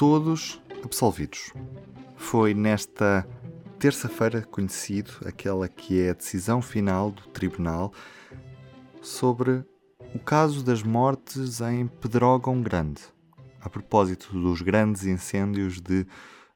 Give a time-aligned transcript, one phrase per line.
[0.00, 1.52] todos absolvidos.
[2.16, 3.28] Foi nesta
[3.78, 7.92] terça-feira conhecido aquela que é a decisão final do tribunal
[9.02, 9.62] sobre
[10.14, 13.02] o caso das mortes em Pedrógão Grande,
[13.60, 16.06] a propósito dos grandes incêndios de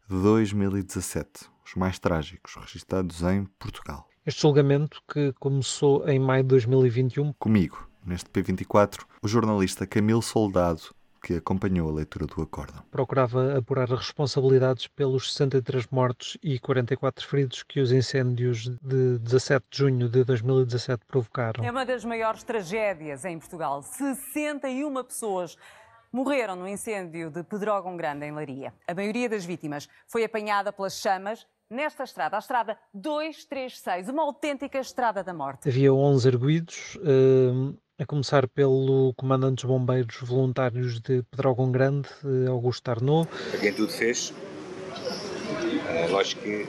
[0.08, 1.28] 2017,
[1.66, 4.08] os mais trágicos registados em Portugal.
[4.24, 7.34] Este julgamento que começou em maio de 2021.
[7.34, 10.94] Comigo, neste P24, o jornalista Camilo Soldado,
[11.24, 12.84] que acompanhou a leitura do acórdão.
[12.90, 19.64] Procurava apurar as responsabilidades pelos 63 mortos e 44 feridos que os incêndios de 17
[19.70, 21.64] de junho de 2017 provocaram.
[21.64, 23.82] É uma das maiores tragédias em Portugal.
[23.82, 25.56] 61 pessoas
[26.12, 28.74] morreram no incêndio de Pedrógão Grande, em Laria.
[28.86, 34.78] A maioria das vítimas foi apanhada pelas chamas nesta estrada, a estrada 236, uma autêntica
[34.78, 35.68] estrada da morte.
[35.68, 42.08] Havia 11 arguídos, uh, a começar pelo comandante dos bombeiros voluntários de Pedrógão Grande,
[42.48, 43.28] Augusto Arnaud.
[43.50, 44.32] Para quem tudo fez,
[45.88, 46.66] é, lógico que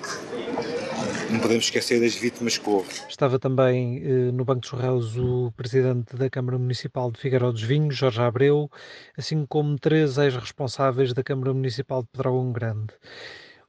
[1.31, 2.89] não podemos esquecer das vítimas que houve.
[3.09, 7.63] Estava também eh, no Banco dos Réus o presidente da Câmara Municipal de Figueiró dos
[7.63, 8.69] Vinhos, Jorge Abreu,
[9.17, 12.93] assim como três ex-responsáveis da Câmara Municipal de Pedrógão Grande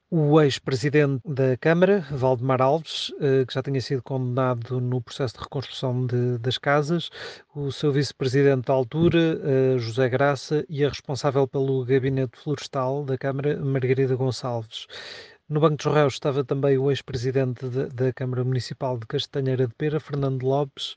[0.09, 5.41] o ex-presidente da Câmara, Valdemar Alves, eh, que já tinha sido condenado no processo de
[5.41, 7.09] reconstrução de, das casas,
[7.53, 13.17] o seu vice-presidente da altura, eh, José Graça, e a responsável pelo gabinete florestal da
[13.17, 14.87] Câmara, Margarida Gonçalves.
[15.49, 19.99] No Banco dos Réus estava também o ex-presidente da Câmara Municipal de Castanheira de Pera,
[19.99, 20.95] Fernando Lopes,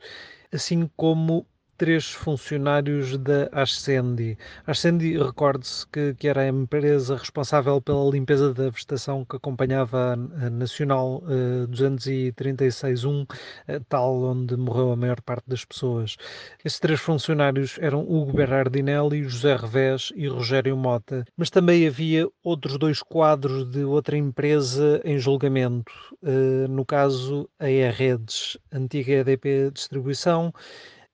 [0.52, 1.44] assim como
[1.80, 4.36] três funcionários da Ascendi.
[4.66, 10.50] Ascendi, recorde-se que, que, era a empresa responsável pela limpeza da vegetação que acompanhava a
[10.50, 16.18] Nacional uh, 236-1, uh, tal onde morreu a maior parte das pessoas.
[16.62, 21.24] Esses três funcionários eram Hugo Berardinelli, José Revés e Rogério Mota.
[21.34, 25.90] Mas também havia outros dois quadros de outra empresa em julgamento.
[26.22, 30.52] Uh, no caso, a E-Redes, antiga EDP Distribuição,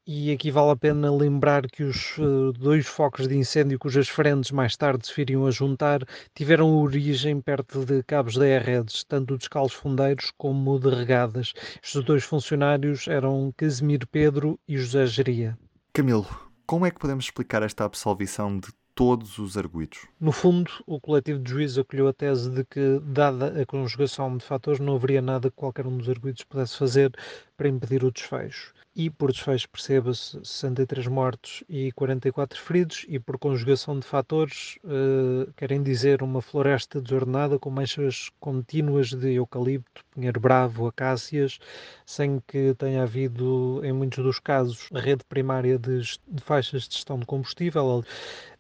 [0.07, 4.53] e aqui vale a pena lembrar que os uh, dois focos de incêndio cujas frentes
[4.53, 9.43] mais tarde se viriam a juntar tiveram origem perto de cabos da redes, tanto de
[9.43, 11.53] escalos fundeiros como de regadas.
[11.83, 15.59] Estes dois funcionários eram Casimiro Pedro e José Geria.
[15.93, 16.27] Camilo,
[16.65, 20.09] como é que podemos explicar esta absolvição de todos os arguídos.
[20.19, 24.43] No fundo, o coletivo de juízes acolheu a tese de que, dada a conjugação de
[24.43, 27.13] fatores, não haveria nada que qualquer um dos arguídos pudesse fazer
[27.57, 33.39] para impedir o desfecho e por desfecho perceba-se 63 mortos e 44 feridos e por
[33.39, 40.41] conjugação de fatores uh, querem dizer uma floresta desordenada com manchas contínuas de eucalipto, pinheiro
[40.41, 41.59] bravo, acácias,
[42.07, 46.95] sem que tenha havido em muitos dos casos a rede primária de, de faixas de
[46.95, 48.03] gestão de combustível.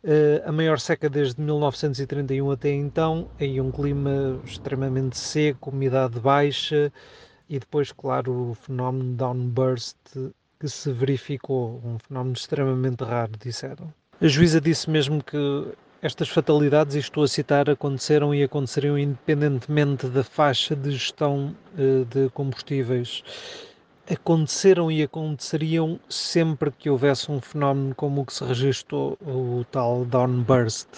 [0.04, 6.92] Uh, a maior seca desde 1931 até então, em um clima extremamente seco, umidade baixa,
[7.48, 9.96] e depois, claro, o fenómeno downburst
[10.58, 13.92] que se verificou, um fenómeno extremamente raro, disseram.
[14.20, 15.36] A juíza disse mesmo que
[16.00, 22.04] estas fatalidades, e estou a citar, aconteceram e aconteceriam independentemente da faixa de gestão uh,
[22.06, 23.22] de combustíveis.
[24.08, 30.04] Aconteceram e aconteceriam sempre que houvesse um fenómeno como o que se registrou, o tal
[30.04, 30.88] downburst.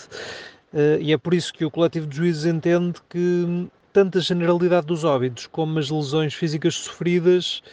[0.73, 4.87] Uh, e é por isso que o coletivo de juízes entende que tanto a generalidade
[4.87, 7.65] dos óbitos como as lesões físicas sofridas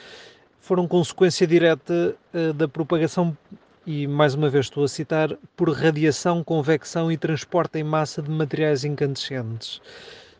[0.59, 3.37] foram consequência direta uh, da propagação,
[3.85, 8.31] e mais uma vez estou a citar, por radiação, convecção e transporte em massa de
[8.31, 9.79] materiais incandescentes.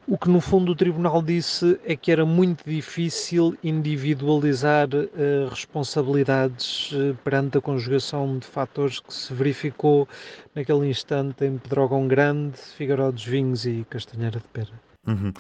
[0.08, 6.94] O que no fundo o tribunal disse é que era muito difícil individualizar uh, responsabilidades
[6.94, 10.10] uh, perante a conjugação de fatores que se verificou
[10.56, 14.74] naquele instante em Pedrógão Grande, Figueiró dos Vinhos e Castanheira de Pera.
[15.08, 15.32] Uhum.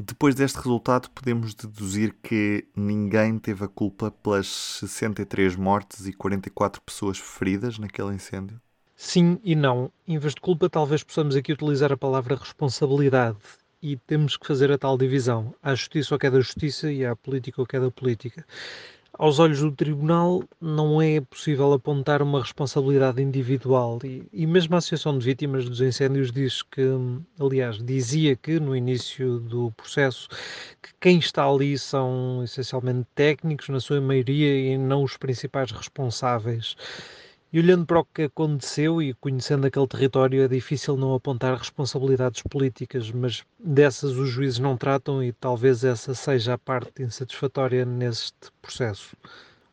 [0.00, 6.80] Depois deste resultado, podemos deduzir que ninguém teve a culpa pelas 63 mortes e 44
[6.82, 8.60] pessoas feridas naquele incêndio?
[8.94, 9.90] Sim e não.
[10.06, 13.38] Em vez de culpa, talvez possamos aqui utilizar a palavra responsabilidade.
[13.82, 15.52] E temos que fazer a tal divisão.
[15.60, 18.46] Há justiça o que é da justiça e há política o que é da política
[19.12, 23.98] aos olhos do tribunal, não é possível apontar uma responsabilidade individual.
[24.04, 26.82] E, e, mesmo a Associação de Vítimas dos Incêndios diz que,
[27.40, 30.28] aliás, dizia que no início do processo
[30.82, 36.76] que quem está ali são essencialmente técnicos, na sua maioria, e não os principais responsáveis.
[37.50, 42.42] E olhando para o que aconteceu e conhecendo aquele território, é difícil não apontar responsabilidades
[42.42, 48.50] políticas, mas dessas os juízes não tratam e talvez essa seja a parte insatisfatória neste
[48.60, 49.16] processo.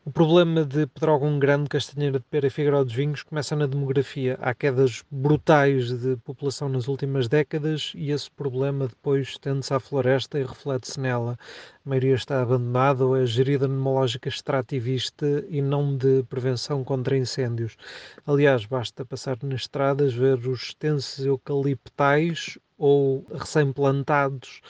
[0.08, 4.38] O problema de Pedrógão Grande, Castanheira de Pera e Figueiró dos Vinhos começa na demografia.
[4.40, 10.38] Há quedas brutais de população nas últimas décadas e esse problema depois estende-se à floresta
[10.38, 11.36] e reflete-se nela.
[11.84, 17.16] A maioria está abandonada ou é gerida numa lógica extrativista e não de prevenção contra
[17.16, 17.76] incêndios.
[18.24, 24.60] Aliás, basta passar nas estradas, ver os extensos eucaliptais ou recém-plantados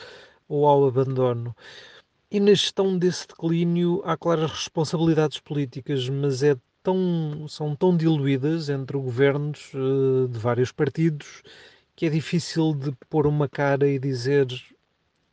[0.48, 1.54] ou ao abandono.
[2.30, 8.68] E na gestão desse declínio há claras responsabilidades políticas, mas é tão, são tão diluídas
[8.68, 11.42] entre governos uh, de vários partidos
[11.96, 14.46] que é difícil de pôr uma cara e dizer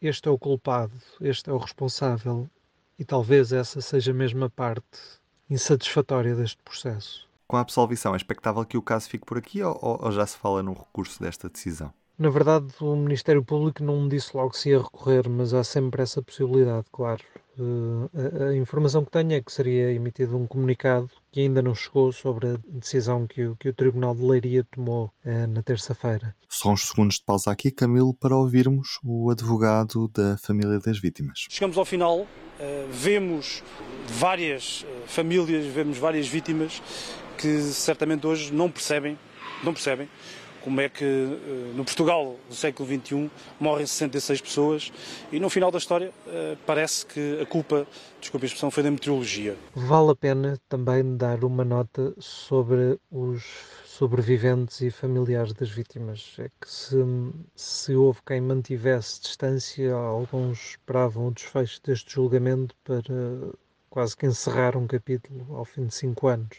[0.02, 2.50] este é o culpado, este é o responsável.
[2.98, 5.00] E talvez essa seja mesmo a parte
[5.50, 7.28] insatisfatória deste processo.
[7.48, 10.38] Com a absolvição, é expectável que o caso fique por aqui ou, ou já se
[10.38, 11.94] fala no recurso desta decisão?
[12.24, 16.02] Na verdade, o Ministério Público não me disse logo se ia recorrer, mas há sempre
[16.02, 17.22] essa possibilidade, claro.
[17.60, 21.76] Uh, a, a, informação que tenho é que seria emitido um comunicado que ainda não
[21.76, 26.34] chegou sobre a decisão que o, que o Tribunal de Leiria tomou uh, na terça-feira.
[26.48, 31.46] Só uns segundos de pausa aqui, Camilo, para ouvirmos o advogado da família das vítimas.
[31.50, 32.28] Chegamos ao final, uh,
[32.90, 33.62] vemos
[34.08, 36.82] várias famílias, vemos várias vítimas
[37.38, 39.20] que certamente hoje não percebem,
[39.62, 40.08] não percebem
[40.64, 43.30] como é que eh, no Portugal do século XXI
[43.60, 44.92] morrem 66 pessoas
[45.32, 47.86] e no final da história eh, parece que a culpa,
[48.20, 49.56] desculpe a expressão, foi da meteorologia.
[49.76, 53.44] Vale a pena também dar uma nota sobre os
[53.86, 56.36] sobreviventes e familiares das vítimas.
[56.40, 56.98] É que se,
[57.56, 63.04] se houve quem mantivesse distância, alguns esperavam o desfecho deste julgamento para
[63.90, 66.58] quase que encerrar um capítulo ao fim de cinco anos.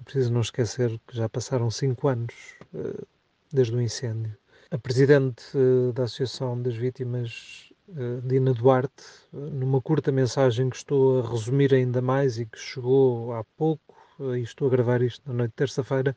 [0.00, 2.34] É preciso não esquecer que já passaram cinco anos
[2.72, 3.06] uh,
[3.54, 4.36] desde o incêndio.
[4.70, 11.20] A presidente uh, da Associação das Vítimas, uh, Dina Duarte, numa curta mensagem que estou
[11.20, 13.94] a resumir ainda mais e que chegou há pouco,
[14.36, 16.16] e estou a gravar isto na noite de terça-feira,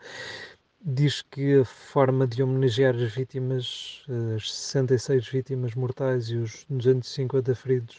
[0.83, 4.03] diz que a forma de homenagear as vítimas,
[4.35, 7.97] as 66 vítimas mortais e os 250 feridos,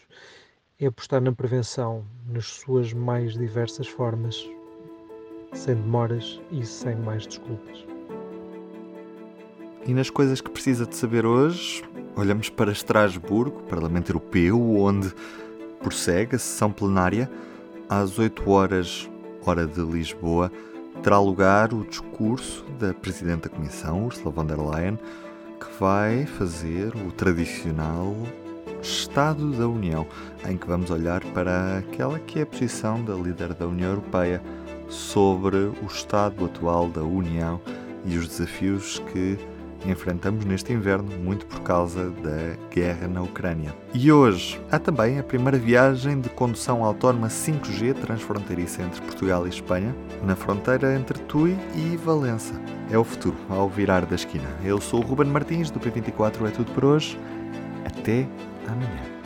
[0.80, 4.48] é apostar na prevenção, nas suas mais diversas formas,
[5.52, 7.97] sem demoras e sem mais desculpas.
[9.86, 11.82] E nas coisas que precisa de saber hoje,
[12.14, 15.12] olhamos para Estrasburgo, Parlamento Europeu, onde
[15.80, 17.30] prossegue a sessão plenária.
[17.88, 19.08] Às 8 horas,
[19.46, 20.52] hora de Lisboa,
[21.02, 24.98] terá lugar o discurso da Presidente da Comissão, Ursula von der Leyen,
[25.58, 28.14] que vai fazer o tradicional
[28.82, 30.06] Estado da União,
[30.46, 34.42] em que vamos olhar para aquela que é a posição da líder da União Europeia
[34.88, 37.60] sobre o estado atual da União
[38.04, 39.38] e os desafios que
[39.86, 43.74] enfrentamos neste inverno, muito por causa da guerra na Ucrânia.
[43.94, 49.50] E hoje há também a primeira viagem de condução autónoma 5G transfronteiriça entre Portugal e
[49.50, 49.94] Espanha,
[50.24, 52.54] na fronteira entre Tui e Valença.
[52.90, 54.48] É o futuro, ao virar da esquina.
[54.64, 57.18] Eu sou o Ruben Martins, do P24 é tudo por hoje.
[57.84, 58.26] Até
[58.66, 59.18] amanhã.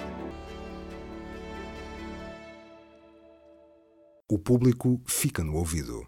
[4.28, 6.06] O público fica no ouvido.